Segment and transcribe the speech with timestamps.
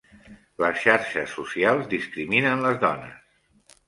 [0.61, 3.21] Les xarxes socials discriminen les dones.